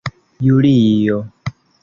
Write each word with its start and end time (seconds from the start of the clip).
julio 0.41 1.21